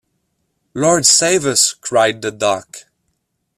[0.73, 2.85] “Lord save us!” cried the duck.